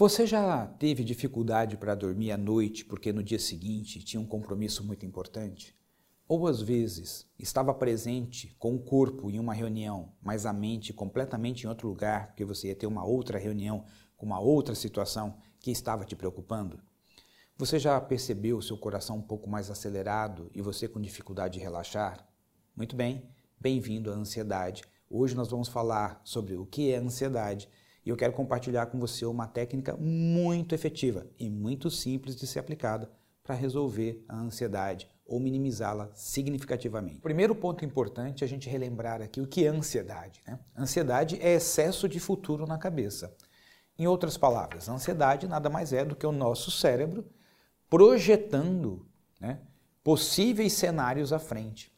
[0.00, 4.82] Você já teve dificuldade para dormir à noite porque no dia seguinte tinha um compromisso
[4.82, 5.76] muito importante?
[6.26, 11.64] Ou às vezes estava presente com o corpo em uma reunião, mas a mente completamente
[11.64, 13.84] em outro lugar, porque você ia ter uma outra reunião
[14.16, 16.80] com uma outra situação que estava te preocupando?
[17.58, 21.60] Você já percebeu o seu coração um pouco mais acelerado e você com dificuldade de
[21.60, 22.26] relaxar?
[22.74, 23.28] Muito bem,
[23.60, 24.82] bem-vindo à ansiedade.
[25.10, 27.68] Hoje nós vamos falar sobre o que é ansiedade
[28.04, 32.58] e eu quero compartilhar com você uma técnica muito efetiva e muito simples de ser
[32.58, 33.10] aplicada
[33.42, 37.20] para resolver a ansiedade ou minimizá-la significativamente.
[37.20, 40.40] Primeiro ponto importante é a gente relembrar aqui o que é ansiedade.
[40.46, 40.58] Né?
[40.76, 43.34] Ansiedade é excesso de futuro na cabeça.
[43.98, 47.24] Em outras palavras, a ansiedade nada mais é do que o nosso cérebro
[47.88, 49.06] projetando
[49.38, 49.60] né,
[50.02, 51.92] possíveis cenários à frente.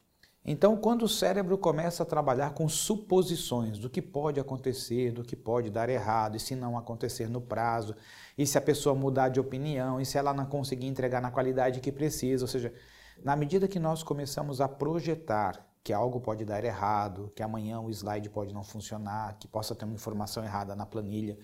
[0.44, 5.36] Então, quando o cérebro começa a trabalhar com suposições do que pode acontecer, do que
[5.36, 7.94] pode dar errado, e se não acontecer no prazo,
[8.36, 11.80] e se a pessoa mudar de opinião, e se ela não conseguir entregar na qualidade
[11.80, 12.74] que precisa, ou seja,
[13.22, 17.90] na medida que nós começamos a projetar que algo pode dar errado, que amanhã o
[17.90, 21.38] slide pode não funcionar, que possa ter uma informação errada na planilha,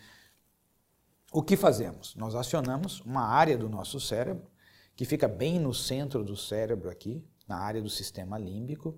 [1.33, 2.17] o que fazemos?
[2.17, 4.50] Nós acionamos uma área do nosso cérebro,
[4.97, 8.96] que fica bem no centro do cérebro aqui, na área do sistema límbico.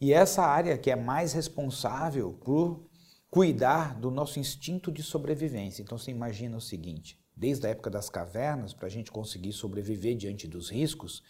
[0.00, 2.88] E essa área que é mais responsável por
[3.30, 5.82] cuidar do nosso instinto de sobrevivência.
[5.82, 10.16] Então você imagina o seguinte: desde a época das cavernas, para a gente conseguir sobreviver
[10.16, 11.22] diante dos riscos,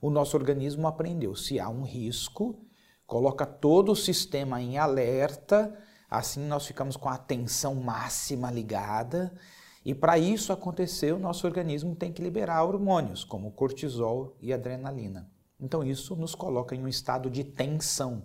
[0.00, 2.66] o nosso organismo aprendeu: se há um risco,
[3.06, 5.72] coloca todo o sistema em alerta,
[6.10, 9.32] assim nós ficamos com a atenção máxima ligada.
[9.84, 15.30] E para isso acontecer, o nosso organismo tem que liberar hormônios, como cortisol e adrenalina.
[15.62, 18.24] Então isso nos coloca em um estado de tensão.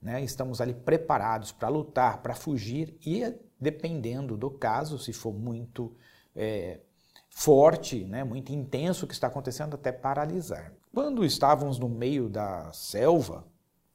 [0.00, 0.22] Né?
[0.22, 5.96] Estamos ali preparados para lutar, para fugir e, dependendo do caso, se for muito
[6.34, 6.80] é,
[7.30, 10.72] forte, né, muito intenso o que está acontecendo, até paralisar.
[10.92, 13.46] Quando estávamos no meio da selva,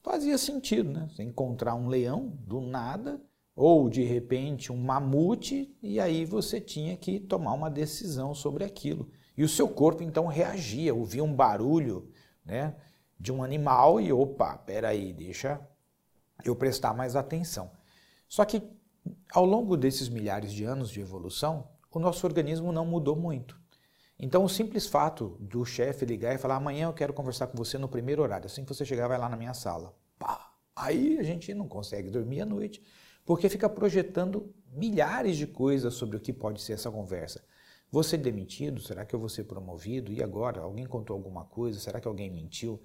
[0.01, 1.07] fazia sentido, né?
[1.19, 3.21] Encontrar um leão do nada,
[3.55, 9.09] ou de repente um mamute, e aí você tinha que tomar uma decisão sobre aquilo.
[9.37, 12.09] E o seu corpo então reagia, ouvia um barulho,
[12.45, 12.75] né,
[13.19, 15.59] de um animal e opa, peraí, deixa
[16.43, 17.71] eu prestar mais atenção.
[18.27, 18.63] Só que
[19.33, 23.59] ao longo desses milhares de anos de evolução, o nosso organismo não mudou muito.
[24.17, 27.77] Então, o simples fato do chefe ligar e falar: amanhã eu quero conversar com você
[27.77, 29.95] no primeiro horário, assim que você chegar, vai lá na minha sala.
[30.19, 30.51] Pá!
[30.75, 32.83] Aí a gente não consegue dormir à noite,
[33.25, 37.43] porque fica projetando milhares de coisas sobre o que pode ser essa conversa.
[37.91, 38.81] Vou ser demitido?
[38.81, 40.13] Será que eu vou ser promovido?
[40.13, 40.61] E agora?
[40.61, 41.79] Alguém contou alguma coisa?
[41.79, 42.75] Será que alguém mentiu?
[42.75, 42.81] O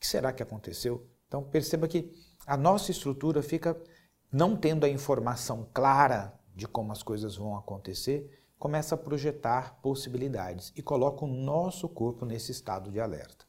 [0.00, 1.06] que será que aconteceu?
[1.28, 2.12] Então perceba que
[2.46, 3.76] a nossa estrutura fica
[4.32, 10.72] não tendo a informação clara de como as coisas vão acontecer, começa a projetar possibilidades
[10.74, 13.44] e coloca o nosso corpo nesse estado de alerta.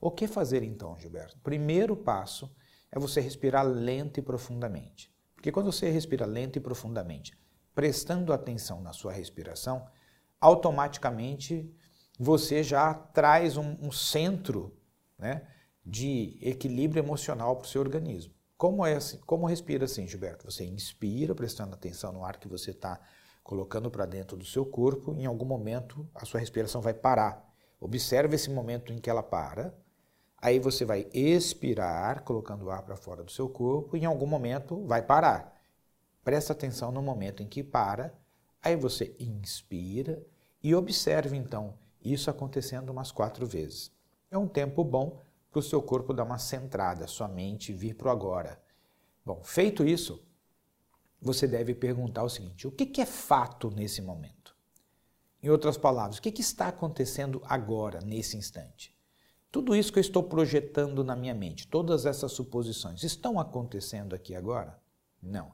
[0.00, 1.38] O que fazer então, Gilberto?
[1.38, 2.52] Primeiro passo
[2.90, 5.12] é você respirar lento e profundamente.
[5.34, 7.38] Porque quando você respira lento e profundamente,
[7.74, 9.86] prestando atenção na sua respiração,
[10.40, 11.72] automaticamente
[12.18, 14.76] você já traz um, um centro
[15.18, 15.46] né,
[15.84, 18.34] de equilíbrio emocional para o seu organismo.
[18.56, 20.50] Como, é assim, como respira assim, Gilberto?
[20.50, 23.00] Você inspira, prestando atenção no ar que você está
[23.44, 27.48] colocando para dentro do seu corpo, em algum momento a sua respiração vai parar.
[27.80, 29.72] Observe esse momento em que ela para.
[30.36, 34.26] Aí você vai expirar, colocando o ar para fora do seu corpo, e em algum
[34.26, 35.56] momento vai parar.
[36.24, 38.12] Presta atenção no momento em que para
[38.62, 40.24] Aí você inspira
[40.62, 43.90] e observe então isso acontecendo umas quatro vezes.
[44.30, 45.20] É um tempo bom
[45.50, 48.60] para o seu corpo dar uma centrada, sua mente vir para o agora.
[49.24, 50.22] Bom, feito isso,
[51.20, 54.56] você deve perguntar o seguinte: o que, é fato nesse momento?
[55.42, 58.94] Em outras palavras, o que, que está acontecendo agora, nesse instante?
[59.50, 64.34] Tudo isso que eu estou projetando na minha mente, todas essas suposições, estão acontecendo aqui
[64.34, 64.78] agora?
[65.22, 65.52] Não.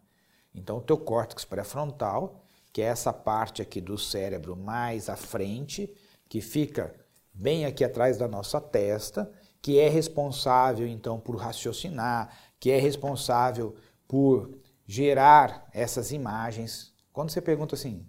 [0.55, 2.44] Então, o teu córtex pré-frontal
[2.75, 5.89] que é essa parte aqui do cérebro mais à frente,
[6.29, 6.93] que fica
[7.33, 9.31] bem aqui atrás da nossa testa,
[9.63, 13.77] que é responsável então por raciocinar, que é responsável
[14.09, 16.93] por gerar essas imagens.
[17.13, 18.05] Quando você pergunta assim,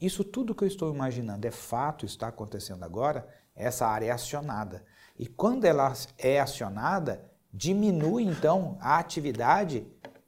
[0.00, 3.26] isso tudo que eu estou imaginando é fato, está acontecendo agora,
[3.56, 4.84] essa área é acionada.
[5.18, 9.84] E quando ela é acionada, diminui então a atividade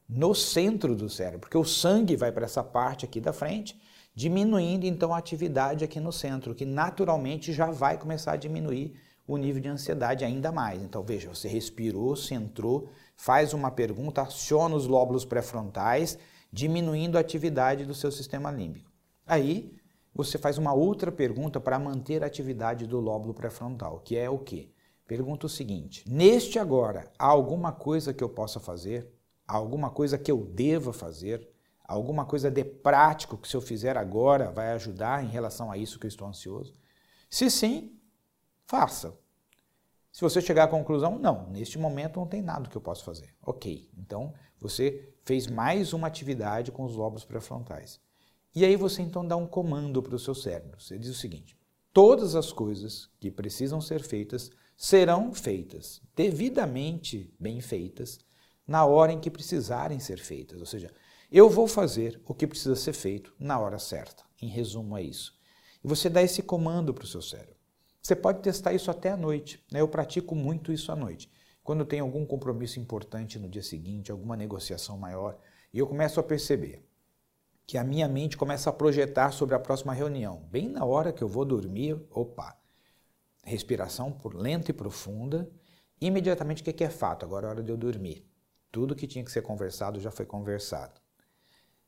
[0.09, 3.79] no centro do cérebro, porque o sangue vai para essa parte aqui da frente,
[4.15, 9.37] diminuindo então a atividade aqui no centro, que naturalmente já vai começar a diminuir o
[9.37, 10.83] nível de ansiedade ainda mais.
[10.83, 16.19] Então veja, você respirou, centrou, faz uma pergunta, aciona os lóbulos pré-frontais,
[16.51, 18.91] diminuindo a atividade do seu sistema límbico.
[19.27, 19.77] Aí
[20.15, 24.39] você faz uma outra pergunta para manter a atividade do lóbulo pré-frontal, que é o
[24.39, 24.71] quê?
[25.07, 29.18] Pergunta o seguinte: neste agora, há alguma coisa que eu possa fazer?
[29.49, 31.49] Alguma coisa que eu deva fazer?
[31.83, 35.99] Alguma coisa de prático que se eu fizer agora vai ajudar em relação a isso
[35.99, 36.77] que eu estou ansioso?
[37.31, 37.99] Se sim,
[38.67, 39.19] faça.
[40.13, 43.35] Se você chegar à conclusão, não, neste momento não tem nada que eu possa fazer.
[43.41, 47.99] Ok, então você fez mais uma atividade com os lobos pré-frontais.
[48.55, 50.81] E aí você então dá um comando para o seu cérebro.
[50.81, 51.57] Você diz o seguinte:
[51.93, 58.21] todas as coisas que precisam ser feitas serão feitas, devidamente bem feitas,
[58.69, 60.61] na hora em que precisarem ser feitas.
[60.61, 60.93] Ou seja,
[61.33, 64.23] eu vou fazer o que precisa ser feito na hora certa.
[64.43, 65.35] Em resumo, é isso.
[65.83, 67.57] E você dá esse comando para o seu cérebro.
[68.03, 69.65] Você pode testar isso até à noite.
[69.73, 69.81] Né?
[69.81, 71.31] Eu pratico muito isso à noite.
[71.65, 75.39] Quando tem algum compromisso importante no dia seguinte, alguma negociação maior,
[75.73, 76.87] e eu começo a perceber
[77.67, 80.47] que a minha mente começa a projetar sobre a próxima reunião.
[80.51, 82.57] Bem na hora que eu vou dormir, opa,
[83.45, 85.51] respiração lenta e profunda,
[86.01, 87.27] imediatamente o que é fato?
[87.27, 88.27] Agora é hora de eu dormir.
[88.71, 91.01] Tudo que tinha que ser conversado já foi conversado.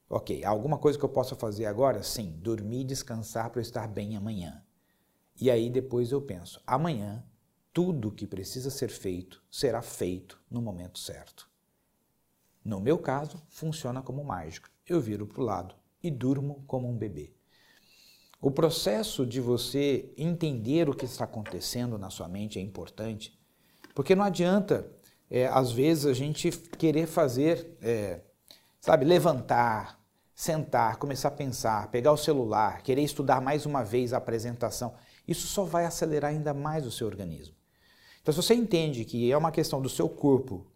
[0.08, 2.02] Ok, alguma coisa que eu possa fazer agora?
[2.02, 4.64] Sim, dormir e descansar para eu estar bem amanhã.
[5.40, 7.24] E aí depois eu penso, amanhã
[7.72, 11.48] tudo que precisa ser feito será feito no momento certo.
[12.64, 14.68] No meu caso, funciona como mágica.
[14.86, 17.32] Eu viro para o lado e durmo como um bebê.
[18.40, 23.38] O processo de você entender o que está acontecendo na sua mente é importante,
[23.94, 24.90] porque não adianta,
[25.30, 28.20] é, às vezes, a gente querer fazer, é,
[28.80, 30.00] sabe, levantar,
[30.34, 34.94] sentar, começar a pensar, pegar o celular, querer estudar mais uma vez a apresentação
[35.30, 37.54] isso só vai acelerar ainda mais o seu organismo.
[38.20, 40.66] Então, se você entende que é uma questão do seu corpo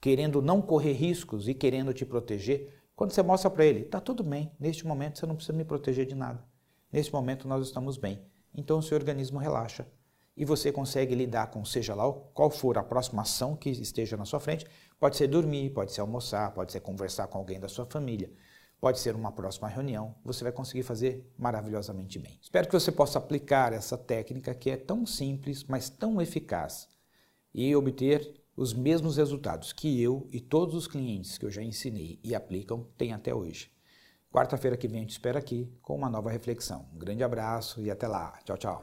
[0.00, 4.24] querendo não correr riscos e querendo te proteger, quando você mostra para ele, está tudo
[4.24, 6.42] bem, neste momento você não precisa me proteger de nada.
[6.90, 8.22] Neste momento nós estamos bem.
[8.54, 9.86] Então o seu organismo relaxa
[10.40, 14.24] e você consegue lidar com seja lá qual for a próxima ação que esteja na
[14.24, 14.64] sua frente.
[14.98, 18.32] Pode ser dormir, pode ser almoçar, pode ser conversar com alguém da sua família.
[18.80, 22.38] Pode ser uma próxima reunião, você vai conseguir fazer maravilhosamente bem.
[22.40, 26.88] Espero que você possa aplicar essa técnica que é tão simples, mas tão eficaz
[27.52, 32.18] e obter os mesmos resultados que eu e todos os clientes que eu já ensinei
[32.24, 33.70] e aplicam têm até hoje.
[34.32, 36.86] Quarta-feira que vem eu te espero aqui com uma nova reflexão.
[36.94, 38.38] Um grande abraço e até lá.
[38.42, 38.82] Tchau, tchau.